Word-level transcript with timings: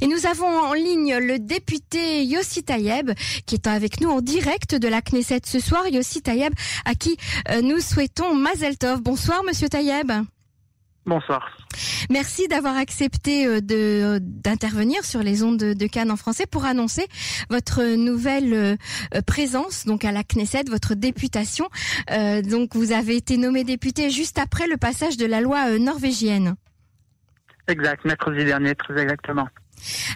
Et 0.00 0.06
nous 0.06 0.26
avons 0.26 0.46
en 0.46 0.74
ligne 0.74 1.16
le 1.18 1.38
député 1.38 2.24
Yossi 2.24 2.62
Tayeb 2.62 3.10
qui 3.46 3.54
est 3.54 3.66
avec 3.66 4.00
nous 4.00 4.10
en 4.10 4.20
direct 4.20 4.74
de 4.74 4.88
la 4.88 5.02
Knesset 5.02 5.40
ce 5.44 5.60
soir. 5.60 5.86
Yossi 5.88 6.22
Tayeb 6.22 6.52
à 6.84 6.94
qui 6.94 7.16
euh, 7.50 7.62
nous 7.62 7.80
souhaitons 7.80 8.34
Mazel 8.34 8.76
Tov. 8.78 9.00
Bonsoir 9.00 9.42
Monsieur 9.44 9.68
Tayeb. 9.68 10.12
Bonsoir. 11.06 11.56
Merci 12.10 12.48
d'avoir 12.48 12.76
accepté 12.76 13.46
euh, 13.46 13.60
de 13.60 14.18
d'intervenir 14.20 15.04
sur 15.04 15.22
les 15.22 15.42
ondes 15.42 15.56
de, 15.56 15.86
Cannes 15.86 16.10
en 16.10 16.16
français 16.16 16.44
pour 16.46 16.66
annoncer 16.66 17.06
votre 17.48 17.82
nouvelle 17.96 18.52
euh, 18.52 18.76
présence 19.26 19.86
donc 19.86 20.04
à 20.04 20.12
la 20.12 20.22
Knesset, 20.22 20.64
votre 20.68 20.94
députation. 20.94 21.68
donc 22.44 22.74
vous 22.74 22.92
avez 22.92 23.16
été 23.16 23.36
nommé 23.38 23.64
député 23.64 24.10
juste 24.10 24.38
après 24.38 24.66
le 24.66 24.76
passage 24.76 25.16
de 25.16 25.26
la 25.26 25.40
loi 25.40 25.78
norvégienne. 25.78 26.54
Exact, 27.68 28.04
mercredi 28.04 28.44
dernier, 28.44 28.74
très 28.74 29.00
exactement. 29.00 29.48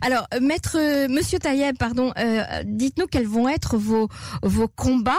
Alors, 0.00 0.26
euh, 0.34 0.40
maître, 0.40 0.76
euh, 0.78 1.08
Monsieur 1.08 1.38
Taïeb, 1.38 1.76
pardon, 1.78 2.12
euh, 2.18 2.42
dites-nous 2.64 3.06
quels 3.06 3.26
vont 3.26 3.48
être 3.48 3.76
vos 3.76 4.08
combats 4.68 5.12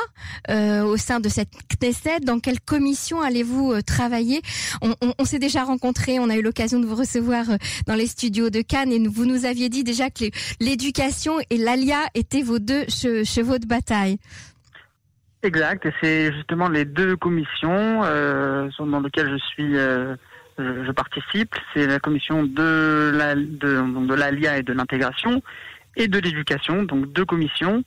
au 0.50 0.98
sein 0.98 1.20
de 1.20 1.30
cette 1.30 1.50
Knesset. 1.70 2.20
Dans 2.22 2.40
quelle 2.40 2.60
commission 2.60 3.22
allez-vous 3.22 3.82
travailler? 3.82 4.42
On, 4.82 5.26
s'est 5.26 5.40
déjà 5.40 5.64
rencontrés, 5.64 6.20
on 6.20 6.30
a 6.30 6.36
eu 6.36 6.42
l'occasion 6.42 6.80
de 6.80 6.86
vous 6.86 6.96
recevoir 6.96 7.46
dans 7.88 7.96
les 7.96 8.08
studios 8.08 8.50
de 8.50 8.62
Cannes 8.62 8.92
et 8.92 9.08
vous 9.08 9.26
nous 9.26 9.46
aviez 9.46 9.70
dit 9.70 9.84
déjà 9.84 10.10
que 10.10 10.26
l'éducation 10.60 11.40
et 11.50 11.58
l'ALIA 11.58 12.00
étaient 12.14 12.42
vos 12.42 12.60
deux 12.60 12.86
chevaux 12.90 13.58
de 13.58 13.66
bataille. 13.66 14.18
Exact, 15.44 15.88
c'est 16.02 16.34
justement 16.34 16.70
les 16.70 16.86
deux 16.86 17.16
commissions 17.16 18.02
dans 18.02 19.00
lesquelles 19.04 19.32
je 19.32 19.44
suis 19.54 19.76
je, 20.58 20.92
participe, 20.92 21.56
c'est 21.74 21.88
la 21.88 22.00
commission 22.00 22.44
de 22.44 23.12
la 23.14 23.36
de, 23.36 24.08
de 24.08 24.14
l'ALIA 24.14 24.58
et 24.58 24.64
de 24.64 24.74
l'intégration 24.74 25.42
et 25.96 26.08
de 26.08 26.20
l'éducation, 26.20 26.84
donc 26.84 27.12
deux 27.12 27.26
commissions 27.26 27.84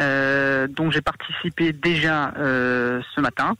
euh, 0.00 0.66
dont 0.68 0.90
j'ai 0.90 1.02
participé 1.02 1.72
déjà 1.72 2.32
euh, 2.38 3.02
ce 3.14 3.20
matin. 3.20 3.56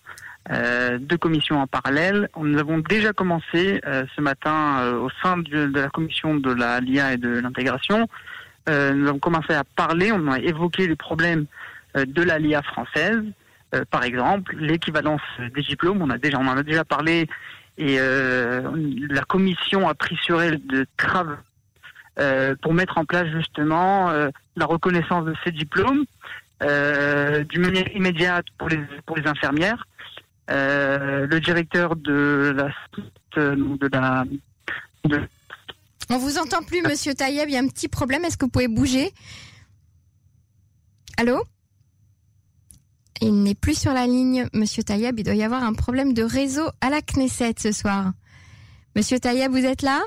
Euh, 0.51 0.99
deux 0.99 1.19
commissions 1.19 1.61
en 1.61 1.67
parallèle. 1.67 2.31
Nous 2.37 2.59
avons 2.59 2.79
déjà 2.79 3.13
commencé 3.13 3.81
ce 3.85 4.21
matin 4.21 4.93
au 4.95 5.09
sein 5.23 5.39
de, 5.39 5.71
la 5.73 5.89
commission 5.89 6.35
de 6.35 6.53
la 6.53 6.81
LIA 6.81 7.15
et 7.15 7.17
de 7.17 7.29
l'intégration. 7.29 8.09
Nous 8.67 9.09
avons 9.09 9.19
commencé 9.19 9.53
à 9.53 9.65
parler, 9.65 10.11
on 10.13 10.31
a 10.31 10.39
évoqué 10.39 10.87
les 10.87 10.97
problèmes 10.97 11.47
de 11.95 12.23
la 12.23 12.39
LIA 12.39 12.63
française, 12.63 13.23
par 13.91 14.05
exemple 14.05 14.57
l'équivalence 14.57 15.21
des 15.55 15.63
diplômes. 15.63 16.01
On 16.01 16.11
a 16.11 16.19
déjà, 16.19 16.39
on 16.39 16.47
en 16.47 16.57
a 16.57 16.63
déjà 16.63 16.85
parlé 16.85 17.29
et 17.79 17.97
euh, 17.99 18.71
la 19.11 19.23
commission 19.23 19.89
a 19.89 19.95
pris 19.95 20.17
sur 20.17 20.41
elle 20.43 20.65
de 20.67 20.87
travaux 20.97 21.33
euh, 22.19 22.55
pour 22.61 22.75
mettre 22.75 22.99
en 22.99 23.05
place 23.05 23.29
justement 23.29 24.11
euh, 24.11 24.31
la 24.57 24.67
reconnaissance 24.67 25.25
de 25.25 25.35
ces 25.45 25.53
diplômes 25.53 26.05
d'une 26.61 27.63
manière 27.63 27.89
immédiate 27.97 28.45
pour 28.57 28.69
les 28.69 28.79
pour 29.05 29.17
les 29.17 29.27
infirmières. 29.27 29.85
le 30.49 31.39
directeur 31.41 31.97
de 31.97 32.55
la 32.57 32.69
de 33.35 33.89
la 33.89 34.25
on 36.11 36.19
vous 36.19 36.39
entend 36.39 36.63
plus, 36.63 36.83
Monsieur 36.83 37.15
Taïeb. 37.15 37.49
Il 37.49 37.55
y 37.55 37.57
a 37.57 37.61
un 37.61 37.69
petit 37.69 37.89
problème. 37.89 38.25
Est-ce 38.25 38.37
que 38.37 38.45
vous 38.45 38.51
pouvez 38.51 38.69
bouger? 38.69 39.13
Allô? 41.17 41.43
Il 43.23 43.43
n'est 43.43 43.55
plus 43.55 43.79
sur 43.79 43.93
la 43.93 44.07
ligne, 44.07 44.49
Monsieur 44.53 44.83
Taïeb. 44.83 45.19
Il 45.19 45.25
doit 45.25 45.35
y 45.35 45.43
avoir 45.43 45.63
un 45.63 45.75
problème 45.75 46.13
de 46.13 46.23
réseau 46.23 46.67
à 46.81 46.91
la 46.91 47.01
Knesset 47.01 47.55
ce 47.59 47.73
soir. 47.73 48.13
Monsieur 48.97 49.19
Taïeb, 49.19 49.53
vous 49.53 49.65
êtes 49.65 49.83
là? 49.83 50.03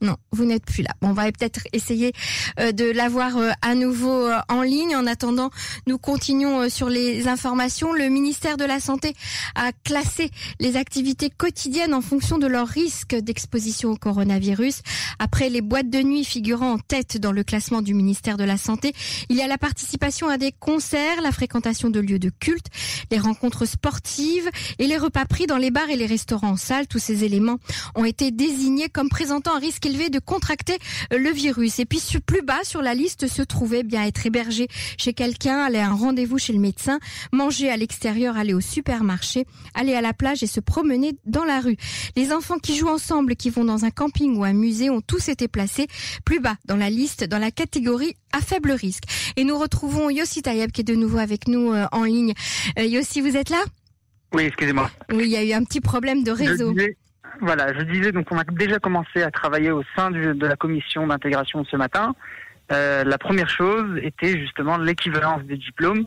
Non, 0.00 0.16
vous 0.32 0.44
n'êtes 0.44 0.64
plus 0.64 0.82
là. 0.82 0.90
On 1.02 1.12
va 1.12 1.24
peut-être 1.32 1.62
essayer 1.72 2.12
euh, 2.60 2.72
de 2.72 2.84
l'avoir 2.84 3.36
euh, 3.36 3.50
à 3.62 3.74
nouveau 3.74 4.26
euh, 4.26 4.38
en 4.48 4.62
ligne. 4.62 4.96
En 4.96 5.06
attendant, 5.06 5.50
nous 5.86 5.98
continuons 5.98 6.68
sur 6.68 6.88
les 6.88 7.28
informations. 7.28 7.92
Le 7.92 8.08
ministère 8.08 8.56
de 8.56 8.64
la 8.64 8.80
Santé 8.80 9.14
a 9.54 9.72
classé 9.84 10.30
les 10.60 10.76
activités 10.76 11.30
quotidiennes 11.30 11.94
en 11.94 12.00
fonction 12.00 12.38
de 12.38 12.46
leur 12.46 12.68
risque 12.68 13.14
d'exposition 13.14 13.90
au 13.90 13.96
coronavirus. 13.96 14.82
Après 15.18 15.48
les 15.48 15.60
boîtes 15.60 15.90
de 15.90 16.02
nuit 16.02 16.24
figurant 16.24 16.72
en 16.72 16.78
tête 16.78 17.18
dans 17.18 17.32
le 17.32 17.44
classement 17.44 17.80
du 17.80 17.94
ministère 17.94 18.36
de 18.36 18.44
la 18.44 18.56
Santé, 18.56 18.92
il 19.28 19.36
y 19.36 19.42
a 19.42 19.46
la 19.46 19.58
participation 19.58 20.28
à 20.28 20.38
des 20.38 20.52
concerts, 20.52 21.22
la 21.22 21.32
fréquentation 21.32 21.88
de 21.90 22.00
lieux 22.00 22.18
de 22.18 22.30
culte, 22.40 22.66
les 23.10 23.18
rencontres 23.18 23.64
sportives 23.64 24.50
et 24.78 24.86
les 24.86 24.98
repas 24.98 25.24
pris 25.24 25.46
dans 25.46 25.56
les 25.58 25.70
bars 25.70 25.88
et 25.88 25.96
les 25.96 26.06
restaurants 26.06 26.50
en 26.50 26.56
salle. 26.56 26.86
Tous 26.86 26.98
ces 26.98 27.24
éléments 27.24 27.58
ont 27.94 28.04
été 28.04 28.30
désignés 28.30 28.88
comme 28.88 29.08
présentant 29.08 29.54
un 29.56 29.58
risque 29.58 29.83
de 29.84 30.18
contracter 30.18 30.78
euh, 31.12 31.18
le 31.18 31.30
virus. 31.30 31.78
Et 31.78 31.84
puis 31.84 32.00
plus 32.24 32.42
bas 32.42 32.64
sur 32.64 32.80
la 32.80 32.94
liste 32.94 33.26
se 33.26 33.42
trouvait 33.42 33.82
bien 33.82 34.04
être 34.04 34.24
hébergé 34.24 34.68
chez 34.96 35.12
quelqu'un, 35.12 35.58
aller 35.58 35.78
à 35.78 35.88
un 35.88 35.94
rendez-vous 35.94 36.38
chez 36.38 36.52
le 36.52 36.58
médecin, 36.58 36.98
manger 37.32 37.70
à 37.70 37.76
l'extérieur, 37.76 38.36
aller 38.36 38.54
au 38.54 38.60
supermarché, 38.60 39.46
aller 39.74 39.94
à 39.94 40.00
la 40.00 40.12
plage 40.12 40.42
et 40.42 40.46
se 40.46 40.60
promener 40.60 41.16
dans 41.26 41.44
la 41.44 41.60
rue. 41.60 41.76
Les 42.16 42.32
enfants 42.32 42.58
qui 42.58 42.76
jouent 42.76 42.88
ensemble, 42.88 43.36
qui 43.36 43.50
vont 43.50 43.64
dans 43.64 43.84
un 43.84 43.90
camping 43.90 44.36
ou 44.36 44.44
un 44.44 44.52
musée 44.52 44.90
ont 44.90 45.00
tous 45.00 45.28
été 45.28 45.48
placés 45.48 45.86
plus 46.24 46.40
bas 46.40 46.56
dans 46.64 46.76
la 46.76 46.90
liste, 46.90 47.24
dans 47.24 47.38
la 47.38 47.50
catégorie 47.50 48.14
à 48.32 48.40
faible 48.40 48.72
risque. 48.72 49.04
Et 49.36 49.44
nous 49.44 49.58
retrouvons 49.58 50.08
Yossi 50.08 50.42
Tayeb 50.42 50.72
qui 50.72 50.80
est 50.80 50.84
de 50.84 50.94
nouveau 50.94 51.18
avec 51.18 51.46
nous 51.48 51.72
euh, 51.72 51.86
en 51.92 52.04
ligne. 52.04 52.32
Euh, 52.78 52.84
Yossi, 52.84 53.20
vous 53.20 53.36
êtes 53.36 53.50
là? 53.50 53.62
Oui, 54.32 54.44
excusez-moi. 54.44 54.90
Oui, 55.12 55.24
il 55.26 55.30
y 55.30 55.36
a 55.36 55.44
eu 55.44 55.52
un 55.52 55.62
petit 55.62 55.80
problème 55.80 56.24
de 56.24 56.32
réseau. 56.32 56.74
Voilà, 57.40 57.72
je 57.74 57.82
disais, 57.82 58.12
donc 58.12 58.26
on 58.30 58.38
a 58.38 58.44
déjà 58.44 58.78
commencé 58.78 59.22
à 59.22 59.30
travailler 59.30 59.70
au 59.70 59.82
sein 59.96 60.10
de 60.10 60.46
la 60.46 60.56
commission 60.56 61.06
d'intégration 61.06 61.64
ce 61.64 61.76
matin. 61.76 62.14
Euh, 62.72 63.04
la 63.04 63.18
première 63.18 63.48
chose 63.48 63.98
était 64.02 64.38
justement 64.38 64.78
l'équivalence 64.78 65.42
des 65.44 65.56
diplômes, 65.56 66.06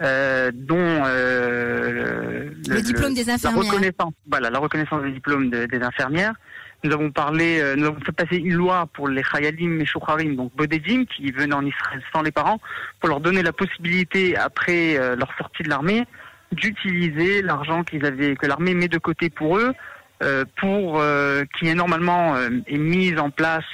euh, 0.00 0.50
dont 0.52 0.76
euh, 0.78 2.50
le, 2.68 2.82
diplôme 2.82 3.14
des 3.14 3.30
infirmières. 3.30 3.62
La 3.62 3.70
reconnaissance, 3.70 4.12
voilà, 4.28 4.50
la 4.50 4.58
reconnaissance 4.58 5.02
des 5.02 5.12
diplômes 5.12 5.50
des 5.50 5.82
infirmières. 5.82 6.34
Nous 6.84 6.92
avons 6.92 7.12
parlé, 7.12 7.60
euh, 7.60 7.76
nous 7.76 7.86
avons 7.86 8.00
fait 8.00 8.10
passer 8.10 8.36
une 8.36 8.54
loi 8.54 8.88
pour 8.92 9.06
les 9.06 9.22
Chayalim 9.22 9.80
et 9.80 9.86
Shoucharim, 9.86 10.34
donc 10.34 10.52
Bodedim, 10.56 11.04
qui 11.04 11.30
venaient 11.30 11.54
en 11.54 11.64
Israël 11.64 12.02
sans 12.12 12.22
les 12.22 12.32
parents, 12.32 12.60
pour 12.98 13.08
leur 13.08 13.20
donner 13.20 13.42
la 13.42 13.52
possibilité, 13.52 14.36
après 14.36 14.98
euh, 14.98 15.14
leur 15.14 15.32
sortie 15.38 15.62
de 15.62 15.68
l'armée, 15.68 16.04
d'utiliser 16.50 17.40
l'argent 17.40 17.84
qu'ils 17.84 18.04
avaient, 18.04 18.34
que 18.34 18.46
l'armée 18.46 18.74
met 18.74 18.88
de 18.88 18.98
côté 18.98 19.30
pour 19.30 19.58
eux, 19.58 19.72
pour 20.56 21.00
euh, 21.00 21.44
qui 21.58 21.68
est 21.68 21.74
normalement 21.74 22.36
euh, 22.36 22.48
est 22.66 22.78
mise 22.78 23.18
en 23.18 23.30
place 23.30 23.64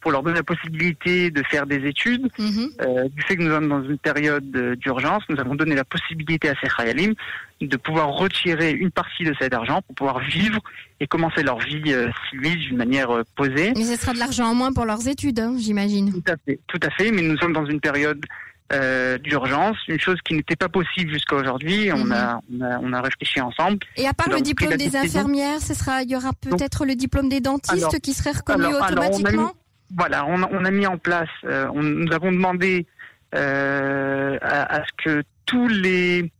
pour 0.00 0.12
leur 0.12 0.22
donner 0.22 0.36
la 0.36 0.44
possibilité 0.44 1.32
de 1.32 1.42
faire 1.42 1.66
des 1.66 1.84
études. 1.84 2.28
Mhm. 2.38 2.70
du 3.10 3.22
fait 3.22 3.36
que 3.36 3.42
nous 3.42 3.50
sommes 3.50 3.68
dans 3.68 3.82
une 3.82 3.98
période 3.98 4.48
d'urgence, 4.78 5.24
nous 5.28 5.40
avons 5.40 5.56
donné 5.56 5.74
la 5.74 5.82
possibilité 5.84 6.48
à 6.48 6.54
ces 6.62 6.68
Khayalim 6.68 7.14
de 7.60 7.76
pouvoir 7.76 8.10
retirer 8.10 8.70
une 8.70 8.92
partie 8.92 9.24
de 9.24 9.34
cet 9.40 9.52
argent 9.54 9.82
pour 9.82 9.96
pouvoir 9.96 10.20
vivre 10.20 10.60
et 11.00 11.08
commencer 11.08 11.42
leur 11.42 11.58
vie 11.58 11.82
civile 12.30 12.58
d'une 12.60 12.76
manière 12.76 13.08
posée. 13.34 13.72
Mais 13.74 13.82
ce 13.82 13.96
sera 13.96 14.12
de 14.12 14.20
l'argent 14.20 14.46
en 14.46 14.54
moins 14.54 14.72
pour 14.72 14.84
leurs 14.84 15.08
études, 15.08 15.40
hein, 15.40 15.56
j'imagine. 15.58 16.12
Tout 16.12 16.32
à 16.32 16.36
fait, 16.46 16.60
tout 16.68 16.80
à 16.80 16.90
fait. 16.90 17.10
Mais 17.10 17.22
nous 17.22 17.36
sommes 17.38 17.52
dans 17.52 17.66
une 17.66 17.80
période 17.80 18.24
euh, 18.72 19.18
d'urgence, 19.18 19.76
une 19.88 20.00
chose 20.00 20.18
qui 20.24 20.34
n'était 20.34 20.56
pas 20.56 20.68
possible 20.68 21.10
jusqu'à 21.10 21.36
aujourd'hui. 21.36 21.90
On, 21.92 22.04
mhm. 22.04 22.12
a, 22.12 22.40
on, 22.52 22.60
a, 22.60 22.78
on 22.82 22.92
a 22.92 23.00
réfléchi 23.00 23.40
ensemble. 23.40 23.78
Et 23.96 24.06
à 24.06 24.14
part 24.14 24.28
le 24.28 24.40
diplôme 24.40 24.76
des 24.76 24.96
infirmières, 24.96 25.60
ce 25.60 25.74
sera, 25.74 26.02
il 26.02 26.10
y 26.10 26.16
aura 26.16 26.32
peut-être 26.34 26.84
le 26.84 26.94
diplôme 26.94 27.28
des 27.28 27.40
dentistes 27.40 28.00
qui 28.00 28.12
serait 28.12 28.32
reconnu 28.32 28.66
automatiquement. 28.66 29.52
voilà, 29.96 30.26
on 30.26 30.42
a, 30.42 30.48
on 30.52 30.64
a 30.64 30.70
mis 30.70 30.86
en 30.86 30.98
place. 30.98 31.28
Euh, 31.44 31.68
nous 31.72 32.12
avons 32.12 32.30
demandé 32.30 32.86
euh, 33.34 34.38
à, 34.40 34.82
ce 34.86 35.04
que 35.04 35.22
tous 35.44 35.68
les 35.68 36.30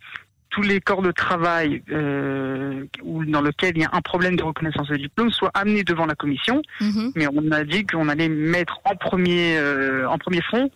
tous 0.50 0.62
les 0.62 0.81
corps 0.81 1.03
de 1.03 1.12
travail 1.12 1.83
euh, 1.91 2.87
dans 3.05 3.43
lequel 3.43 3.77
il 3.77 3.83
y 3.83 3.84
a 3.84 3.91
un 3.93 4.00
problème 4.00 4.37
de 4.37 4.43
reconnaissance 4.43 4.89
de 4.89 4.97
diplôme 4.97 5.31
soient 5.31 5.50
amenés 5.53 5.84
devant 5.84 6.06
la 6.06 6.15
commission. 6.15 6.62
Mhm. 6.81 7.12
Mais 7.15 7.27
on 7.31 7.53
a 7.53 7.65
dit 7.65 7.87
qu'on 7.87 8.09
allait 8.09 8.31
mettre 8.31 8.81
en 8.84 8.97
premier 8.97 9.59
euh, 9.59 10.09
en 10.09 10.16
premier 10.16 10.41
fond 10.51 10.71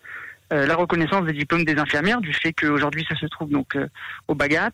la 0.52 0.74
reconnaissance 0.74 1.24
des 1.24 1.32
diplômes 1.32 1.64
des 1.64 1.78
infirmières, 1.78 2.20
du 2.20 2.32
fait 2.32 2.52
qu'aujourd'hui 2.52 3.06
ça 3.08 3.16
se 3.16 3.26
trouve 3.26 3.50
donc 3.50 3.76
euh, 3.76 3.86
au 4.28 4.34
Bagat. 4.34 4.72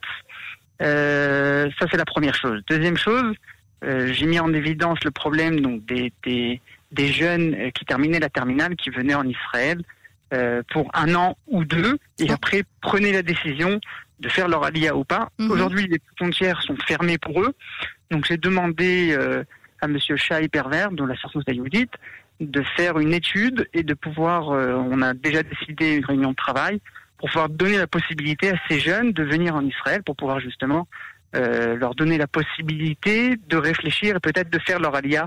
Euh, 0.82 1.68
ça 1.78 1.86
c'est 1.90 1.96
la 1.96 2.04
première 2.04 2.34
chose. 2.34 2.62
Deuxième 2.68 2.96
chose, 2.96 3.34
j'ai 3.82 4.26
mis 4.26 4.40
en 4.40 4.52
évidence 4.52 4.98
le 5.04 5.12
problème 5.12 5.60
donc 5.60 5.84
des, 5.86 6.12
des, 6.24 7.12
jeunes 7.12 7.70
qui 7.72 7.84
terminaient 7.84 8.18
la 8.18 8.28
terminale, 8.28 8.74
qui 8.74 8.90
venaient 8.90 9.14
en 9.14 9.26
Israël 9.26 9.82
pour 10.70 10.90
un 10.94 11.14
an 11.14 11.36
ou 11.46 11.64
deux, 11.64 11.96
et 12.18 12.30
après 12.30 12.64
prenaient 12.80 13.12
la 13.12 13.22
décision 13.22 13.80
de 14.18 14.28
faire 14.28 14.48
leur 14.48 14.64
alia 14.64 14.96
ou 14.96 15.04
pas. 15.04 15.30
Mhm. 15.38 15.50
Aujourd'hui, 15.52 15.86
les 15.86 16.00
frontières 16.16 16.60
sont 16.62 16.76
fermées 16.88 17.18
pour 17.18 17.40
eux. 17.40 17.54
Donc 18.10 18.24
j'ai 18.24 18.36
demandé 18.36 19.16
à 19.80 19.86
Monsieur 19.86 20.16
Shai 20.16 20.48
Pervers, 20.48 20.90
de 20.90 21.04
la 21.04 21.14
Source 21.16 21.36
Sayoudite, 21.46 21.94
de 22.40 22.62
faire 22.76 22.98
une 22.98 23.12
étude 23.12 23.68
et 23.74 23.82
de 23.82 23.94
pouvoir, 23.94 24.50
euh, 24.50 24.74
on 24.74 25.02
a 25.02 25.14
déjà 25.14 25.42
décidé 25.42 25.96
une 25.96 26.04
réunion 26.04 26.30
de 26.30 26.36
travail 26.36 26.80
pour 27.18 27.28
pouvoir 27.28 27.48
donner 27.48 27.78
la 27.78 27.86
possibilité 27.86 28.50
à 28.50 28.54
ces 28.68 28.78
jeunes 28.78 29.12
de 29.12 29.24
venir 29.24 29.56
en 29.56 29.64
Israël 29.64 30.02
pour 30.04 30.16
pouvoir 30.16 30.38
justement 30.40 30.86
euh, 31.36 31.76
leur 31.76 31.94
donner 31.94 32.16
la 32.16 32.26
possibilité 32.26 33.36
de 33.48 33.56
réfléchir 33.56 34.16
et 34.16 34.20
peut-être 34.20 34.50
de 34.50 34.58
faire 34.60 34.78
leur 34.78 34.94
alia 34.94 35.26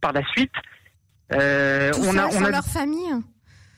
par 0.00 0.12
la 0.12 0.24
suite. 0.28 0.54
Euh, 1.32 1.90
tout 1.92 2.00
on 2.04 2.16
a, 2.16 2.28
on 2.28 2.44
a 2.44 2.50
leur 2.50 2.64
famille? 2.64 3.12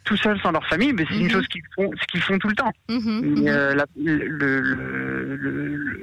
Tout 0.04 0.16
seul 0.16 0.38
sans 0.40 0.52
leur 0.52 0.64
famille, 0.68 0.92
mais 0.92 1.04
c'est 1.08 1.16
une 1.16 1.24
mhm. 1.24 1.30
chose 1.30 1.48
qu'ils 1.48 1.62
font, 1.74 1.90
qu'ils 2.08 2.22
font 2.22 2.38
tout 2.38 2.48
le 2.48 2.54
temps. 2.54 2.70
Mhm, 2.88 2.98
mhm. 2.98 3.48
Euh, 3.48 3.74
le, 3.96 4.58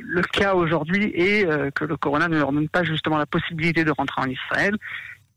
le, 0.02 0.22
cas 0.34 0.54
aujourd'hui 0.56 1.14
est 1.16 1.48
que 1.74 1.86
le 1.86 1.96
corona 1.96 2.28
ne 2.28 2.38
leur 2.38 2.52
donne 2.52 2.68
pas 2.68 2.84
justement 2.84 3.18
la 3.18 3.26
possibilité 3.26 3.86
de 3.86 3.92
rentrer 3.92 4.22
en 4.22 4.30
Israël. 4.30 4.76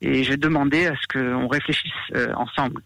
Et 0.00 0.24
j'ai 0.24 0.36
demandé 0.36 0.86
à 0.86 0.94
ce 0.96 1.06
qu'on 1.08 1.48
réfléchisse 1.48 1.92
euh, 2.14 2.32
ensemble 2.34 2.82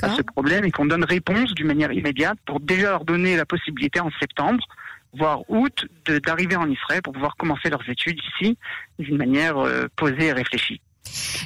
à 0.00 0.08
ce 0.08 0.22
problème 0.22 0.64
et 0.64 0.70
qu'on 0.70 0.86
donne 0.86 1.04
réponse 1.04 1.52
d'une 1.52 1.66
manière 1.66 1.92
immédiate 1.92 2.38
pour 2.46 2.60
déjà 2.60 2.90
leur 2.90 3.04
donner 3.04 3.36
la 3.36 3.44
possibilité 3.44 4.00
en 4.00 4.10
septembre, 4.18 4.64
voire 5.12 5.40
août, 5.50 5.86
d'arriver 6.24 6.56
en 6.56 6.70
Israël 6.70 7.02
pour 7.02 7.12
pouvoir 7.12 7.36
commencer 7.36 7.68
leurs 7.68 7.86
études 7.90 8.18
ici 8.18 8.56
d'une 8.98 9.18
manière 9.18 9.56
posée 9.96 10.26
et 10.26 10.32
réfléchie. 10.32 10.80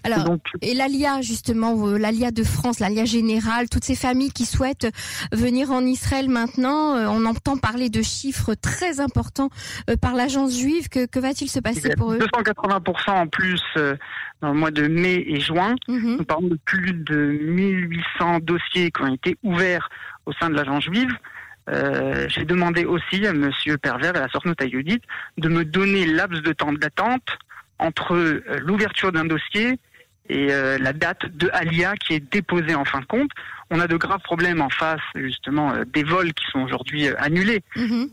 Alors, 0.04 0.36
et 0.62 0.74
l'ALIA, 0.74 1.20
justement, 1.22 1.88
euh, 1.88 1.98
l'ALIA 1.98 2.30
de 2.30 2.42
France, 2.42 2.80
l'ALIA 2.80 3.04
générale, 3.04 3.68
toutes 3.68 3.84
ces 3.84 3.94
familles 3.94 4.32
qui 4.32 4.46
souhaitent 4.46 4.88
venir 5.32 5.70
en 5.70 5.84
Israël 5.84 6.28
maintenant, 6.28 6.96
euh, 6.96 7.06
on 7.08 7.24
entend 7.26 7.56
parler 7.56 7.90
de 7.90 8.02
chiffres 8.02 8.54
très 8.54 9.00
importants 9.00 9.50
euh, 9.90 9.96
par 9.96 10.14
l'agence 10.14 10.58
juive. 10.58 10.88
Que, 10.88 11.06
que 11.06 11.18
va-t-il 11.18 11.48
se 11.48 11.60
passer 11.60 11.94
pour 11.96 12.12
eux? 12.12 12.18
280% 12.18 13.10
en 13.10 13.26
plus 13.26 13.62
dans 14.40 14.52
le 14.52 14.58
mois 14.58 14.70
de 14.70 14.86
mai 14.86 15.24
et 15.26 15.40
juin. 15.40 15.74
Mhm. 15.88 16.16
Nous 16.18 16.24
parlons 16.24 16.48
de 16.48 16.58
plus 16.64 16.92
de 16.92 17.38
1800 17.42 18.38
dossiers 18.40 18.90
qui 18.90 19.02
ont 19.02 19.14
été 19.14 19.36
ouverts 19.42 19.88
au 20.26 20.32
sein 20.34 20.50
de 20.50 20.54
l'agence 20.54 20.84
juive. 20.84 21.12
j'ai 22.28 22.44
demandé 22.44 22.84
aussi 22.84 23.26
à 23.26 23.32
Monsieur 23.32 23.76
Pervers 23.78 24.14
et 24.14 24.18
à 24.18 24.22
la 24.22 24.28
Sorte 24.28 24.46
Ayudit 24.62 25.00
de 25.36 25.48
me 25.48 25.64
donner 25.64 26.06
laps 26.06 26.42
de 26.42 26.52
temps 26.52 26.72
d'attente 26.72 27.38
entre 27.78 28.14
euh, 28.14 28.42
l'ouverture 28.60 29.12
d'un 29.12 29.24
dossier 29.24 29.78
et 30.30 30.52
euh, 30.52 30.76
la 30.78 30.92
date 30.92 31.24
de 31.36 31.48
Alia 31.52 31.94
qui 31.96 32.14
est 32.14 32.32
déposée 32.32 32.74
en 32.74 32.84
fin 32.84 33.00
de 33.00 33.06
compte. 33.06 33.30
On 33.70 33.80
a 33.80 33.86
de 33.86 33.96
graves 33.96 34.20
problèmes 34.22 34.60
en 34.60 34.68
face 34.68 35.00
justement 35.14 35.72
euh, 35.72 35.84
des 35.84 36.02
vols 36.02 36.34
qui 36.34 36.44
sont 36.50 36.60
aujourd'hui 36.60 37.08
annulés. 37.18 37.62
Mhm. 37.76 38.10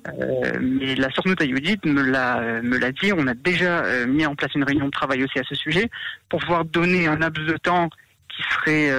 mais 0.62 0.96
la 0.96 1.10
me 1.10 2.02
l'a 2.02 2.62
me 2.62 2.78
l'a 2.78 2.92
dit. 2.92 3.12
On 3.14 3.28
a 3.28 3.34
déjà 3.34 4.06
mis 4.06 4.26
en 4.26 4.36
place 4.36 4.54
une 4.56 4.64
réunion 4.64 4.86
de 4.86 4.92
travail 4.92 5.24
aussi 5.24 5.40
à 5.40 5.44
ce 5.44 5.56
sujet 5.56 5.90
pour 6.30 6.40
pouvoir 6.40 6.64
donner 6.66 7.08
un 7.08 7.18
laps 7.18 7.46
de 7.46 7.58
temps 7.58 7.90
qui 8.36 8.44
serait 8.54 8.92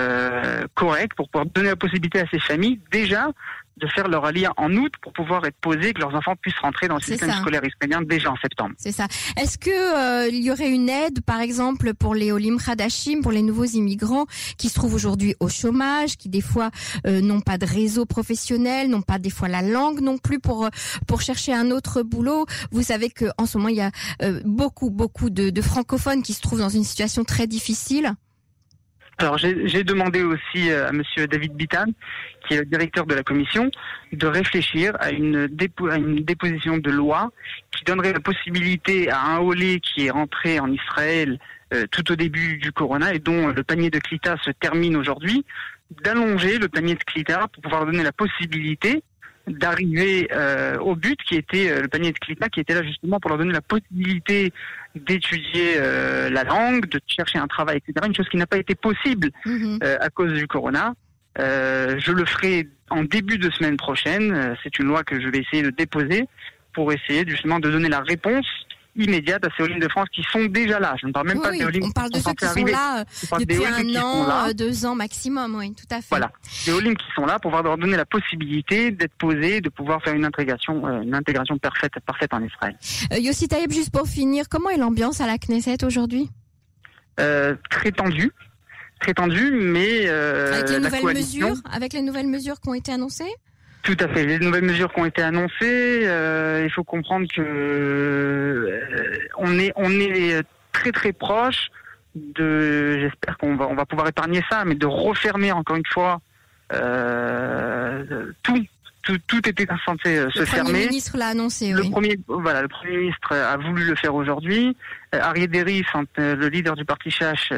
correct 0.75 1.12
pour 1.17 1.29
pouvoir 1.29 1.47
donner 1.47 1.69
la 1.69 1.77
possibilité 1.77 2.21
à 2.21 2.27
ces 2.31 2.38
familles 2.38 2.81
déjà 2.91 3.29
de 3.77 3.87
faire 3.88 4.09
leur 4.09 4.25
allié 4.25 4.47
en 4.56 4.73
août 4.75 4.93
pour 5.03 5.12
pouvoir 5.12 5.44
être 5.44 5.56
posés, 5.61 5.93
que 5.93 6.00
leurs 6.00 6.15
enfants 6.15 6.35
puissent 6.41 6.59
rentrer 6.59 6.88
dans 6.88 6.94
le 6.94 7.03
système 7.03 7.31
scolaire 7.33 7.62
israélien 7.65 8.00
déjà 8.03 8.31
en 8.31 8.37
septembre. 8.37 8.75
C'est 8.79 8.93
ça. 8.93 9.06
Est-ce 9.37 9.59
que 9.59 9.71
euh, 9.71 10.29
il 10.29 10.43
y 10.43 10.50
aurait 10.50 10.71
une 10.71 10.88
aide, 10.88 11.21
par 11.23 11.41
exemple, 11.41 11.93
pour 11.94 12.15
les 12.15 12.33
Olim 12.33 12.59
Khadashim, 12.59 13.21
pour 13.21 13.33
les 13.33 13.43
nouveaux 13.43 13.65
immigrants 13.65 14.27
qui 14.56 14.69
se 14.69 14.75
trouvent 14.75 14.94
aujourd'hui 14.94 15.35
au 15.41 15.49
chômage, 15.49 16.17
qui 16.17 16.29
des 16.29 16.41
fois 16.41 16.71
euh, 17.06 17.21
n'ont 17.21 17.43
pas 17.43 17.59
de 17.59 17.67
réseau 17.67 18.06
professionnel, 18.06 18.88
n'ont 18.88 19.03
pas 19.03 19.19
des 19.19 19.31
fois 19.31 19.49
la 19.49 19.62
langue 19.62 20.00
non 20.00 20.17
plus 20.17 20.41
pour 20.41 20.65
euh, 20.65 20.71
pour 21.06 21.21
chercher 21.21 21.53
un 21.53 21.71
autre 21.71 22.03
boulot? 22.03 22.47
Vous 22.73 22.83
savez 22.83 23.11
que 23.11 23.27
en 23.37 23.44
ce 23.44 23.59
moment 23.59 23.69
il 23.69 23.77
y 23.77 23.83
a 23.83 23.91
beaucoup 24.44 24.91
beaucoup 24.91 25.31
de, 25.31 25.50
de 25.50 25.62
francophones 25.62 26.23
qui 26.23 26.33
se 26.33 26.41
trouvent 26.41 26.61
dans 26.61 26.69
une 26.69 26.85
situation 26.85 27.25
très 27.25 27.47
difficile. 27.47 28.15
Alors 29.19 29.39
j'ai 29.39 29.83
demandé 29.83 30.23
aussi 30.23 30.71
à 30.71 30.93
Monsieur 30.93 31.27
David 31.27 31.55
Bitan, 31.55 31.87
qui 32.47 32.55
est 32.55 32.59
le 32.59 32.67
directeur 32.67 33.07
de 33.07 33.15
la 33.15 33.23
commission, 33.23 33.71
de 34.13 34.27
réfléchir 34.27 34.95
à 35.01 35.11
une, 35.11 35.49
une 35.97 36.25
déposition 36.25 36.77
de 36.77 36.91
loi 36.91 37.33
qui 37.75 37.85
donnerait 37.85 38.13
la 38.13 38.21
possibilité 38.21 39.11
à 39.11 39.23
un 39.23 39.39
holé 39.39 39.81
qui 39.81 40.07
est 40.07 40.11
rentré 40.11 40.61
en 40.61 40.71
Israël 40.71 41.39
euh, 41.73 41.87
tout 41.91 42.13
au 42.13 42.17
début 42.17 42.59
du 42.59 42.73
corona 42.73 43.15
et 43.15 43.19
dont 43.19 43.49
le 43.49 43.65
panier 43.65 43.89
de 43.91 43.99
Klita 43.99 44.37
se 44.45 44.51
termine 44.51 44.97
aujourd'hui, 44.97 45.47
d'allonger 46.05 46.59
le 46.59 46.69
panier 46.69 46.95
de 46.95 47.03
Klita 47.03 47.49
pour 47.49 47.62
pouvoir 47.62 47.87
donner 47.87 48.03
la 48.03 48.12
possibilité 48.12 49.03
d'arriver 49.47 50.29
euh, 50.33 50.79
au 50.79 50.97
but 50.97 51.19
qui 51.23 51.37
était 51.37 51.71
euh, 51.71 51.83
le 51.83 51.89
panier 51.89 52.13
de 52.13 52.19
Klita 52.19 52.49
qui 52.49 52.61
était 52.61 52.75
là 52.75 52.83
justement 52.83 53.21
pour 53.21 53.29
leur 53.31 53.39
donner 53.39 53.53
la 53.53 53.61
possibilité 53.61 54.53
d'étudier 54.95 55.75
euh, 55.77 56.29
la 56.31 56.45
langue, 56.45 56.87
de 56.89 57.01
chercher 57.07 57.39
un 57.39 57.47
travail, 57.47 57.79
etc. 57.79 58.07
Une 58.07 58.15
chose 58.15 58.29
qui 58.29 58.37
n'a 58.37 58.47
pas 58.47 58.59
été 58.59 58.75
possible 58.75 59.31
mhm. 59.45 59.79
euh, 59.83 59.97
à 60.01 60.11
cause 60.11 60.33
du 60.33 60.47
corona. 60.47 60.95
Euh, 61.39 61.97
je 61.99 62.13
le 62.13 62.25
ferai 62.25 62.69
en 62.91 63.05
début 63.05 63.39
de 63.39 63.51
semaine 63.51 63.77
prochaine. 63.77 64.57
C'est 64.63 64.79
une 64.79 64.87
loi 64.87 65.05
que 65.05 65.21
je 65.21 65.29
vais 65.29 65.39
essayer 65.39 65.63
de 65.63 65.71
déposer 65.71 66.25
pour 66.73 66.93
essayer 66.93 67.25
justement 67.27 67.59
de 67.59 67.71
donner 67.71 67.89
la 67.89 68.01
réponse 68.01 68.47
immédiate 68.97 69.45
à 69.45 69.49
ces 69.57 69.63
Olympiques 69.63 69.83
de 69.83 69.89
France 69.89 70.09
qui 70.13 70.23
sont 70.31 70.45
déjà 70.47 70.79
là. 70.79 70.95
Je 71.01 71.07
ne 71.07 71.13
parle 71.13 71.29
même 71.29 71.41
pas 71.41 71.51
des 71.51 71.63
Olympiques 71.63 71.85
On 71.85 71.91
parle 71.91 72.11
de 72.11 72.19
ceux 72.19 72.33
qui 72.33 72.47
sont 72.47 72.65
là 72.65 73.01
euh, 73.01 73.39
depuis 73.39 73.65
un 73.65 74.03
an, 74.03 74.49
euh, 74.49 74.53
deux 74.53 74.87
ans 74.87 74.95
maximum, 74.95 75.55
oui, 75.57 75.75
tout 75.75 75.87
à 75.91 75.97
fait. 75.97 76.07
Voilà, 76.11 76.31
des 76.65 76.73
Olympiques 76.73 77.07
qui 77.07 77.15
sont 77.15 77.27
là 77.27 77.39
pour 77.39 77.51
pouvoir 77.51 77.63
leur 77.63 77.79
donner 77.79 77.97
la 77.97 78.07
possibilité 78.07 78.91
d'être 78.91 79.15
posés, 79.19 79.61
de 79.61 79.69
pouvoir 79.69 80.03
faire 80.03 80.15
une 80.15 80.25
intégration, 80.25 80.87
euh, 80.87 81.03
une 81.03 81.15
intégration 81.15 81.59
parfaite, 81.59 81.93
parfaite 82.05 82.33
en 82.33 82.43
Israël. 82.43 82.77
Yossi 83.19 83.49
Taïeb, 83.49 83.73
juste 83.73 83.91
pour 83.91 84.07
finir, 84.07 84.49
comment 84.49 84.71
est 84.71 84.79
l'ambiance 84.79 85.21
à 85.21 85.27
la 85.27 85.39
Knesset 85.39 85.85
aujourd'hui? 85.85 86.31
Très 87.17 87.93
tendue 87.93 88.33
très 88.99 89.13
tendue, 89.13 89.51
mais 89.51 90.09
avec 90.09 90.71
les 90.71 90.81
nouvelles 90.81 91.15
mesures, 91.15 91.57
avec 91.71 91.93
les 91.93 92.01
nouvelles 92.01 92.29
mesures 92.29 92.59
qui 92.61 92.69
ont 92.71 92.75
été 92.75 92.93
annoncées? 92.93 93.35
Tout 93.82 93.96
à 94.00 94.08
fait. 94.08 94.25
Les 94.26 94.38
nouvelles 94.38 94.64
mesures 94.64 94.93
qui 94.93 95.00
ont 95.00 95.05
été 95.05 95.23
annoncées, 95.23 96.02
euh, 96.05 96.62
il 96.64 96.70
faut 96.70 96.84
comprendre 96.84 97.26
que 97.32 97.40
euh, 97.40 99.19
on 99.38 99.58
est 99.58 99.73
on 99.76 99.90
est 99.90 100.43
très 100.73 100.90
très 100.93 101.12
proche 101.12 101.69
de. 102.14 102.99
J'espère 102.99 103.38
qu'on 103.38 103.55
va 103.55 103.69
on 103.69 103.75
va 103.75 103.87
pouvoir 103.87 104.08
épargner 104.08 104.43
ça, 104.50 104.64
mais 104.64 104.75
de 104.75 104.87
refermer 104.87 105.52
encore 105.52 105.76
une 105.76 105.87
fois 105.87 106.20
euh, 106.73 108.32
tout 108.43 108.67
tout, 109.06 109.19
tout 109.26 109.49
était 109.49 109.67
censé 109.85 110.19
euh, 110.19 110.29
se 110.31 110.44
fermer. 110.44 110.70
Le 110.70 110.75
Premier 110.75 110.88
ministre 110.88 111.17
l'a 111.17 111.29
annoncé. 111.29 111.73
Le 111.73 111.88
premier, 111.88 112.19
voilà, 112.26 112.62
le 112.62 112.69
Premier 112.69 112.97
ministre 112.99 113.32
a 113.32 113.56
voulu 113.56 113.85
le 113.85 113.94
faire 113.94 114.14
aujourd'hui. 114.14 114.76
Euh, 115.14 115.20
Arié 115.20 115.47
Deris, 115.47 115.85
euh, 115.94 116.35
le 116.35 116.49
leader 116.49 116.75
du 116.75 116.85
parti 116.85 117.11
Chache, 117.11 117.53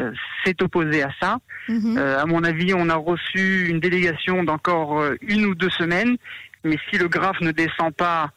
s'est 0.44 0.62
opposé 0.62 1.02
à 1.02 1.10
ça. 1.18 1.38
Mhm. 1.68 1.98
à 1.98 2.24
mon 2.26 2.44
avis, 2.44 2.72
on 2.74 2.88
a 2.88 2.94
reçu 2.94 3.68
une 3.68 3.80
délégation 3.80 4.44
d'encore 4.44 5.02
une 5.22 5.46
ou 5.46 5.54
deux 5.54 5.70
semaines. 5.70 6.16
Mais 6.64 6.76
si 6.88 6.98
le 6.98 7.08
graphe 7.08 7.40
ne 7.40 7.50
descend 7.50 7.94
pas 7.94 8.30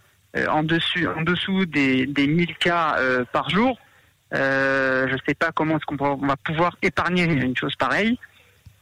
en, 0.50 0.64
dessus, 0.64 1.08
en 1.08 1.22
dessous 1.22 1.66
des, 1.66 2.06
des 2.06 2.28
1000 2.28 2.56
cas 2.58 2.98
par 3.32 3.50
jour, 3.50 3.80
je 4.32 5.12
ne 5.12 5.18
sais 5.26 5.34
pas 5.34 5.52
comment 5.54 5.78
est-ce 5.78 5.86
qu'on 5.86 5.96
va 5.96 6.36
pouvoir 6.44 6.78
épargner 6.82 7.24
une 7.24 7.56
chose 7.56 7.76
pareille. 7.76 8.18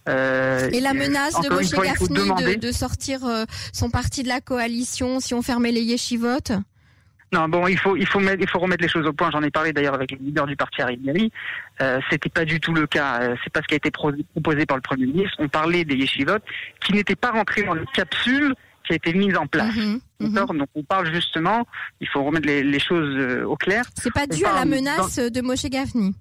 Euh, 0.08 0.70
et 0.72 0.80
la 0.80 0.94
menace 0.94 1.40
de 1.42 1.50
Moshe 1.50 1.72
Gafni 1.72 2.58
de, 2.58 2.72
sortir 2.72 3.26
euh, 3.26 3.46
son 3.74 3.90
parti 3.90 4.24
de 4.24 4.28
la 4.28 4.42
coalition 4.42 5.20
si 5.20 5.34
on 5.34 5.42
fermait 5.42 5.72
les 5.72 5.82
yeshivot? 5.82 6.40
Non, 7.32 7.48
bon, 7.48 7.68
il 7.68 7.78
faut, 7.78 7.96
il 7.96 8.08
faut 8.08 8.20
mettre, 8.20 8.42
il 8.42 8.50
faut 8.50 8.60
remettre 8.60 8.82
les 8.82 8.90
choses 8.90 9.06
au 9.06 9.14
point. 9.14 9.30
J'en 9.32 9.44
ai 9.44 9.52
parlé 9.52 9.72
d'ailleurs 9.72 9.94
avec 9.94 10.12
le 10.12 10.18
leader 10.18 10.48
du 10.48 10.56
parti 10.56 10.82
Aribari. 10.82 11.32
Euh, 11.82 12.00
C'était 12.10 12.30
pas 12.30 12.44
du 12.44 12.60
tout 12.60 12.74
le 12.74 12.88
cas. 12.88 13.22
Euh, 13.22 13.36
c'est 13.44 13.54
pas 13.54 13.62
ce 13.62 13.68
qui 13.68 13.76
a 13.76 13.78
été 13.78 13.92
proposé 13.92 14.66
par 14.66 14.78
le 14.78 14.82
premier 14.82 15.06
ministre. 15.06 15.36
On 15.38 15.48
parlait 15.48 15.86
des 15.86 15.96
yeshivot 15.96 16.40
qui 16.84 16.94
n'étaient 16.94 17.16
pas 17.16 17.32
rentrés 17.32 17.64
dans 17.64 17.76
les 17.76 17.86
capsules 17.94 18.56
qui 18.86 18.94
a 18.94 18.96
été 18.96 19.14
mise 19.14 19.38
en 19.38 19.46
place. 19.46 19.76
Mhm, 19.76 20.00
mhm. 20.22 20.34
Donc 20.34 20.68
on 20.74 20.84
parle 20.84 21.14
justement, 21.14 21.68
il 22.02 22.08
faut 22.08 22.24
remettre 22.24 22.48
les, 22.48 22.80
choses 22.80 23.44
au 23.46 23.56
clair. 23.56 23.86
C'est 23.94 24.14
pas 24.14 24.26
dû 24.26 24.44
à 24.46 24.54
la 24.54 24.66
menace 24.66 25.20
de 25.20 25.42
Moshe 25.42 25.66
Gafni. 25.66 26.16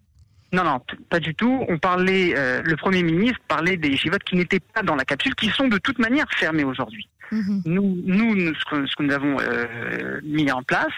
Non, 0.53 0.65
non, 0.65 0.81
pas 1.11 1.21
du 1.21 1.35
tout. 1.35 1.65
On 1.69 1.79
parlait, 1.79 2.35
euh, 2.37 2.63
le 2.65 2.77
Premier 2.77 3.03
ministre 3.03 3.41
parlait 3.49 3.77
des 3.77 3.89
yeshivot 3.89 4.19
qui 4.25 4.37
n'étaient 4.37 4.61
pas 4.61 4.83
dans 4.83 4.97
la 4.97 5.05
capsule, 5.05 5.35
qui 5.35 5.49
sont 5.49 5.69
de 5.69 5.79
toute 5.79 5.99
manière 5.99 6.27
fermées 6.31 6.65
aujourd'hui. 6.65 7.09
Mhm. 7.31 7.63
Nous, 7.67 8.03
nous, 8.07 8.55
ce 8.55 8.65
que, 8.65 9.03
nous 9.03 9.13
avons 9.13 9.37
euh, 9.41 10.21
mis 10.23 10.51
en 10.51 10.63
place, 10.63 10.95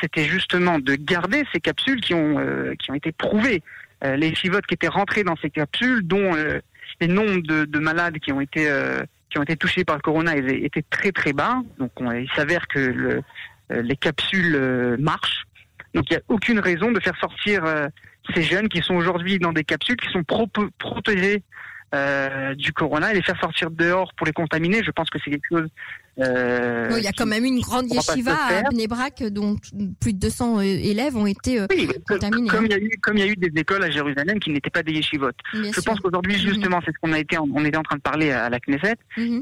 c'était 0.00 0.24
justement 0.24 0.80
de 0.80 0.96
garder 0.96 1.44
ces 1.52 1.60
capsules 1.60 2.00
qui 2.00 2.14
ont, 2.14 2.40
euh, 2.40 2.74
qui 2.76 2.90
ont 2.90 2.94
été 2.94 3.12
prouvées. 3.12 3.62
les 4.02 4.30
yeshivot 4.30 4.60
qui 4.62 4.74
étaient 4.74 4.88
rentrés 4.88 5.22
dans 5.22 5.36
ces 5.36 5.50
capsules, 5.50 6.02
dont 6.04 6.32
les 7.00 7.08
nombres 7.08 7.42
de, 7.42 7.78
malades 7.78 8.18
qui 8.18 8.32
ont 8.32 8.40
été 8.40 8.70
qui 9.30 9.38
ont 9.38 9.42
été 9.42 9.56
touchés 9.56 9.84
par 9.84 9.96
le 9.96 10.02
corona 10.02 10.36
étaient 10.36 10.84
très 10.88 11.10
très 11.10 11.32
bas. 11.32 11.62
Donc 11.78 11.90
il 12.00 12.28
s'avère 12.36 12.68
que 12.68 12.78
le, 12.78 13.22
les 13.70 13.96
capsules 13.96 14.96
marchent. 15.00 15.42
Donc 15.94 16.04
il 16.10 16.14
n'y 16.14 16.18
a 16.18 16.22
aucune 16.28 16.60
raison 16.60 16.92
de 16.92 17.00
faire 17.00 17.16
sortir 17.18 17.64
ces 18.34 18.42
jeunes 18.42 18.68
qui 18.68 18.82
sont 18.82 18.94
aujourd'hui 18.94 19.38
dans 19.38 19.52
des 19.52 19.64
capsules 19.64 19.96
qui 19.96 20.10
sont 20.10 20.24
protégées 20.78 21.42
euh, 21.94 22.54
du 22.54 22.74
corona 22.74 23.12
et 23.12 23.14
les 23.14 23.22
faire 23.22 23.40
sortir 23.40 23.70
dehors 23.70 24.12
pour 24.14 24.26
les 24.26 24.34
contaminer, 24.34 24.84
je 24.84 24.90
pense 24.90 25.08
que 25.08 25.18
c'est 25.24 25.30
quelque 25.30 25.48
chose. 25.48 25.68
Euh, 26.18 26.92
il 26.98 27.02
y 27.02 27.06
a 27.06 27.12
quand 27.12 27.24
même 27.24 27.46
une 27.46 27.60
grande 27.60 27.90
yeshiva 27.90 28.34
à 28.34 28.62
Bnebrak 28.70 29.22
dont 29.30 29.56
plus 29.98 30.12
de 30.12 30.18
200 30.18 30.58
euh, 30.58 30.62
élèves 30.62 31.16
ont 31.16 31.26
été 31.26 31.60
contaminés. 32.06 32.50
Comme 32.50 32.66
il, 32.66 32.72
y 32.72 32.74
a 32.74 32.78
eu, 32.78 32.90
comme 33.00 33.16
il 33.16 33.20
y 33.20 33.26
a 33.26 33.32
eu 33.32 33.36
des 33.36 33.58
écoles 33.58 33.82
à 33.82 33.90
Jérusalem 33.90 34.38
qui 34.38 34.50
n'étaient 34.50 34.68
pas 34.68 34.82
des 34.82 34.92
yeshivot. 34.92 35.30
je 35.54 35.80
pense 35.80 35.98
qu'aujourd'hui, 36.00 36.34
mhm. 36.34 36.40
justement, 36.40 36.80
c'est 36.84 36.92
ce 36.92 36.98
qu'on 37.00 37.14
a 37.14 37.18
été, 37.18 37.38
on 37.38 37.64
était 37.64 37.78
en 37.78 37.82
train 37.82 37.96
de 37.96 38.02
parler 38.02 38.32
à 38.32 38.50
la 38.50 38.60
Knesset 38.60 38.96
mhm. 39.16 39.40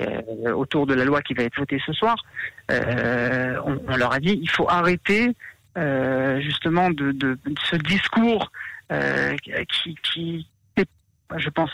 autour 0.54 0.86
de 0.86 0.94
la 0.94 1.04
loi 1.04 1.22
qui 1.22 1.34
va 1.34 1.42
être 1.42 1.58
votée 1.58 1.80
ce 1.84 1.92
soir. 1.92 2.14
On, 2.70 3.80
on, 3.88 3.96
leur 3.96 4.12
a 4.12 4.20
dit, 4.20 4.38
il 4.40 4.50
faut 4.50 4.68
arrêter 4.68 5.34
justement 6.38 6.90
de, 6.90 7.10
de, 7.10 7.36
de 7.44 7.54
ce 7.64 7.74
discours 7.74 8.52
qui, 8.90 9.96
qui, 10.02 10.46
je 11.36 11.48
pense, 11.50 11.70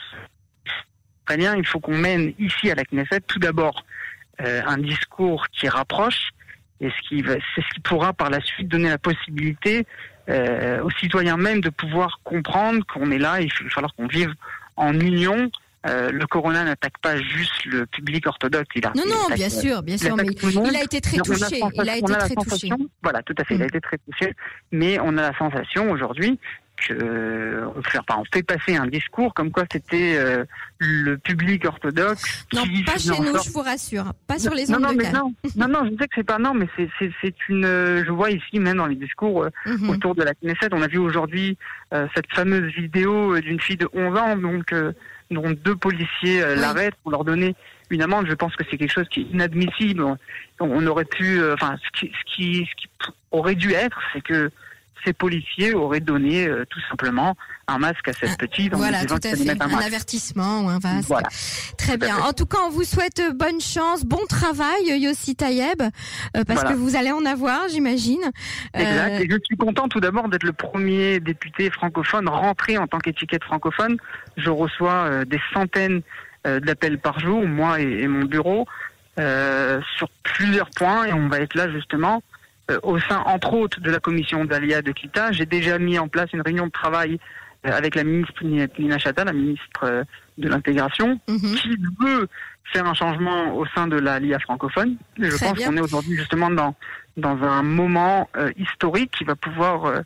israélien, 1.24 1.56
il 1.56 1.66
faut 1.66 1.80
qu'on 1.80 1.96
mène 1.96 2.32
ici 2.38 2.70
à 2.70 2.74
la 2.74 2.84
Knesset 2.84 3.20
tout 3.26 3.38
d'abord 3.38 3.84
euh, 4.40 4.62
un 4.66 4.78
discours 4.78 5.46
qui 5.48 5.68
rapproche 5.68 6.30
et 6.80 6.88
ce 6.90 7.08
qui 7.08 7.22
c'est 7.24 7.60
ce 7.62 7.74
qui 7.74 7.80
pourra 7.80 8.12
par 8.12 8.30
la 8.30 8.40
suite 8.40 8.68
donner 8.68 8.88
la 8.88 8.98
possibilité 8.98 9.86
euh, 10.28 10.82
aux 10.82 10.90
citoyens 10.90 11.36
même 11.36 11.60
de 11.60 11.68
pouvoir 11.68 12.20
comprendre 12.24 12.84
qu'on 12.86 13.10
est 13.10 13.18
là, 13.18 13.40
il 13.40 13.48
va 13.48 13.70
falloir 13.70 13.94
qu'on 13.94 14.06
vive 14.06 14.32
en 14.76 14.98
union. 14.98 15.50
Euh, 15.84 16.12
le 16.12 16.26
corona 16.28 16.62
n'attaque 16.62 16.96
pas 17.02 17.16
juste 17.16 17.64
le 17.64 17.86
public 17.86 18.24
orthodoxe. 18.28 18.68
Il 18.76 18.86
a, 18.86 18.92
Non, 18.94 19.02
non, 19.04 19.26
attaque, 19.26 19.36
bien 19.36 19.46
euh, 19.46 19.50
sûr, 19.50 19.82
bien 19.82 19.98
sûr, 19.98 20.16
mais 20.16 20.22
il 20.28 20.76
a 20.76 20.82
été 20.84 21.00
très 21.00 21.16
touché. 21.16 21.60
Il 21.74 21.88
a 21.88 21.96
été 21.96 22.12
très 22.12 22.34
touché. 22.36 22.68
Voilà, 23.02 23.20
tout 23.24 23.34
à 23.36 23.44
fait. 23.44 23.56
Il 23.56 23.62
a 23.62 23.64
Mm. 23.64 23.68
été 23.68 23.80
très 23.80 23.98
touché. 23.98 24.34
Mais 24.70 25.00
on 25.00 25.18
a 25.18 25.22
la 25.22 25.36
sensation 25.36 25.90
aujourd'hui 25.90 26.38
euh, 26.90 27.66
on 27.76 27.82
fait, 27.82 27.98
enfin, 27.98 28.20
on 28.20 28.24
fait 28.34 28.42
passer 28.42 28.76
un 28.76 28.86
discours 28.86 29.32
comme 29.34 29.50
quoi 29.50 29.64
c'était 29.70 30.16
euh, 30.18 30.44
le 30.78 31.16
public 31.16 31.64
orthodoxe. 31.64 32.46
Non, 32.52 32.62
qui 32.64 32.82
pas 32.84 32.98
chez 32.98 33.10
nous, 33.20 33.36
je 33.42 33.50
vous 33.50 33.60
rassure. 33.60 34.12
Pas 34.26 34.38
sur 34.38 34.52
les 34.54 34.66
non, 34.66 34.76
ondes 34.76 34.82
non, 34.82 34.92
de 34.92 34.96
mais 34.96 35.04
Cannes. 35.04 35.12
non, 35.14 35.32
non, 35.56 35.68
non, 35.68 35.84
je 35.84 35.90
sais 35.90 36.08
que 36.08 36.14
c'est 36.16 36.24
pas 36.26 36.38
non, 36.38 36.54
mais 36.54 36.66
c'est 36.76 37.34
une. 37.48 37.64
euh, 37.64 38.04
Je 38.04 38.10
vois 38.10 38.30
ici 38.30 38.58
même 38.58 38.76
dans 38.78 38.86
les 38.86 38.96
discours 38.96 39.46
Mhm. 39.66 39.90
autour 39.90 40.14
de 40.14 40.22
la 40.22 40.32
Knesset, 40.34 40.68
on 40.72 40.82
a 40.82 40.88
vu 40.88 40.98
aujourd'hui 40.98 41.56
euh, 41.94 42.06
cette 42.14 42.32
fameuse 42.32 42.72
vidéo 42.74 43.38
d'une 43.40 43.60
fille 43.60 43.76
de 43.76 43.88
11 43.92 44.18
ans, 44.18 44.36
donc 44.36 44.74
dont 45.30 45.50
deux 45.50 45.76
policiers 45.76 46.42
Oui. 46.44 46.58
l'arrêtent 46.60 46.94
pour 47.02 47.10
leur 47.12 47.24
donner 47.24 47.54
une 47.90 48.02
amende. 48.02 48.26
Je 48.28 48.34
pense 48.34 48.54
que 48.56 48.64
c'est 48.70 48.76
quelque 48.76 48.92
chose 48.92 49.08
qui 49.08 49.20
est 49.20 49.34
inadmissible. 49.34 50.02
On, 50.04 50.16
on 50.60 50.86
aurait 50.86 51.04
pu, 51.04 51.40
enfin, 51.52 51.76
ce 51.84 52.00
qui, 52.00 52.12
ce 52.12 52.34
qui, 52.34 52.66
ce 52.70 52.74
qui 52.76 52.88
aurait 53.30 53.54
dû 53.54 53.72
être, 53.72 54.00
c'est 54.12 54.20
que 54.22 54.50
ces 55.04 55.12
policiers 55.12 55.74
auraient 55.74 56.00
donné 56.00 56.46
euh, 56.46 56.64
tout 56.68 56.80
simplement 56.90 57.36
un 57.68 57.78
masque 57.78 58.08
à 58.08 58.12
cette 58.12 58.36
petite 58.38 58.72
en 58.74 58.76
lui 58.78 58.82
Voilà, 58.88 59.04
tout 59.04 59.14
à 59.14 59.36
fait. 59.36 59.50
un 59.62 59.78
avertissement 59.78 60.60
ou 60.62 60.68
un 60.68 60.78
masque. 60.82 61.08
Voilà. 61.08 61.28
Très 61.78 61.92
Tout 61.92 61.98
bien. 62.06 62.18
En 62.18 62.32
tout 62.32 62.46
cas, 62.46 62.58
on 62.66 62.70
vous 62.70 62.84
souhaite 62.84 63.20
euh, 63.20 63.32
bonne 63.32 63.60
chance, 63.60 64.04
bon 64.04 64.20
travail, 64.28 64.98
Yossi 65.00 65.36
Tayeb, 65.36 65.80
euh, 65.82 65.88
parce 66.44 66.60
Voilà. 66.60 66.70
que 66.72 66.76
vous 66.76 66.96
allez 66.96 67.12
en 67.12 67.24
avoir, 67.24 67.68
j'imagine. 67.68 68.22
Exact. 68.74 69.10
Euh, 69.12 69.18
Et 69.20 69.28
je 69.30 69.36
suis 69.44 69.56
content 69.56 69.88
tout 69.88 70.00
d'abord 70.00 70.28
d'être 70.28 70.44
le 70.44 70.52
premier 70.52 71.20
député 71.20 71.70
francophone 71.70 72.28
rentré 72.28 72.78
en 72.78 72.86
tant 72.86 72.98
qu'étiquette 72.98 73.44
francophone. 73.44 73.96
Je 74.36 74.50
reçois 74.50 74.92
euh, 74.92 75.24
des 75.24 75.40
centaines 75.54 76.02
euh, 76.46 76.60
d'appels 76.60 76.98
par 76.98 77.20
jour, 77.20 77.46
moi 77.46 77.80
et, 77.80 77.84
et 78.02 78.08
mon 78.08 78.24
bureau, 78.24 78.66
euh, 79.18 79.80
sur 79.96 80.08
plusieurs 80.24 80.70
points. 80.70 81.04
Et 81.06 81.12
on 81.12 81.28
va 81.28 81.38
être 81.40 81.54
là 81.54 81.70
justement 81.70 82.16
euh, 82.16 82.31
au 82.82 82.98
sein, 82.98 83.22
entre 83.26 83.54
autres, 83.54 83.80
de 83.80 83.90
la 83.90 83.98
commission 83.98 84.44
d'Alia 84.44 84.82
de 84.82 84.92
Kita. 84.92 85.32
J'ai 85.32 85.46
déjà 85.46 85.78
mis 85.78 85.98
en 85.98 86.08
place 86.08 86.32
une 86.32 86.42
réunion 86.42 86.66
de 86.66 86.72
travail 86.72 87.18
euh, 87.66 87.70
avec 87.72 87.94
la 87.94 88.04
ministre 88.04 88.44
Nina- 88.44 88.98
Chata, 88.98 89.24
la 89.24 89.32
ministre 89.32 89.84
euh, 89.84 90.04
de 90.38 90.48
l'intégration, 90.48 91.20
mhm. 91.28 91.38
qui 91.38 91.76
veut 92.00 92.28
faire 92.72 92.86
un 92.86 92.94
changement 92.94 93.56
au 93.56 93.66
sein 93.66 93.86
de 93.86 93.96
la 93.96 94.18
LIA 94.18 94.38
francophone. 94.38 94.96
Et 95.18 95.30
je 95.30 95.36
Très 95.36 95.46
pense 95.46 95.64
qu'on 95.64 95.76
est 95.76 95.80
aujourd'hui 95.80 96.16
justement 96.16 96.50
dans 96.50 96.74
dans 97.16 97.36
un 97.42 97.62
moment 97.62 98.28
euh, 98.36 98.50
historique 98.56 99.10
qui 99.16 99.24
va 99.24 99.36
pouvoir 99.36 99.84
euh, 99.84 100.00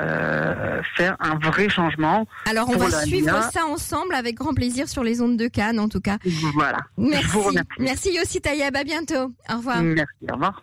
euh, 0.00 0.80
faire 0.96 1.16
un 1.20 1.36
vrai 1.38 1.68
changement. 1.68 2.26
Alors, 2.46 2.68
on 2.68 2.72
pour 2.72 2.82
va 2.82 2.88
la 2.88 3.02
suivre 3.02 3.26
LIA. 3.26 3.50
ça 3.50 3.66
ensemble 3.66 4.14
avec 4.14 4.36
grand 4.36 4.54
plaisir 4.54 4.88
sur 4.88 5.02
les 5.02 5.20
ondes 5.20 5.36
de 5.36 5.48
Cannes, 5.48 5.80
en 5.80 5.88
tout 5.88 6.00
cas. 6.00 6.18
Voilà. 6.54 6.78
Merci. 6.96 7.58
Merci 7.78 8.14
Yossi 8.14 8.40
Tayeb, 8.40 8.76
à 8.76 8.84
bientôt. 8.84 9.32
Au 9.52 9.56
revoir. 9.56 9.82
Merci. 9.82 10.12
Au 10.30 10.34
revoir. 10.34 10.62